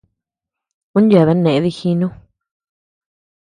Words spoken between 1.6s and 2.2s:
dijinu.